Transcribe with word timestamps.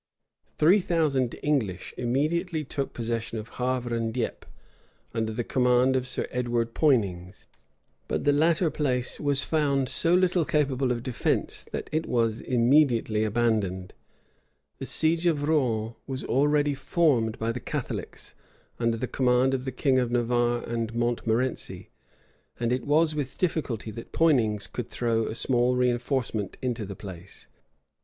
Three 0.57 0.79
thousand 0.79 1.35
English 1.43 1.93
immediately 1.95 2.63
took 2.63 2.91
possession 2.91 3.37
of 3.37 3.49
Havre 3.59 3.93
and 3.93 4.11
Dieppe, 4.11 4.47
under 5.13 5.31
the 5.31 5.43
command 5.43 5.95
of 5.95 6.07
Sir 6.07 6.27
Edward 6.31 6.73
Poinings; 6.73 7.45
but 8.07 8.23
the 8.23 8.31
latter 8.33 8.71
place 8.71 9.19
was 9.19 9.43
found 9.43 9.87
so 9.87 10.15
little 10.15 10.43
capable 10.43 10.91
of 10.91 11.03
defence, 11.03 11.65
that 11.71 11.87
it 11.93 12.07
was 12.07 12.41
immediately 12.41 13.23
abandoned.[] 13.23 13.93
The 14.79 14.87
siege 14.87 15.27
of 15.27 15.47
Rouen 15.47 15.93
was 16.07 16.23
already 16.23 16.73
formed 16.73 17.37
by 17.37 17.51
the 17.51 17.59
Catholics, 17.59 18.33
under 18.79 18.97
the 18.97 19.05
command 19.07 19.53
of 19.53 19.65
the 19.65 19.71
king 19.71 19.99
of 19.99 20.09
Navarre 20.09 20.63
and 20.67 20.95
Montmorency; 20.95 21.91
and 22.59 22.73
it 22.73 22.87
was 22.87 23.13
with 23.13 23.37
difficulty 23.37 23.91
that 23.91 24.11
Poinings 24.13 24.65
could 24.65 24.89
throw 24.89 25.27
a 25.27 25.35
small 25.35 25.77
reënforcement 25.77 26.55
into 26.63 26.87
the 26.87 26.95
place. 26.95 27.47